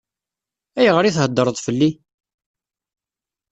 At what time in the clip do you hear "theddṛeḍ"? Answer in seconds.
1.15-1.57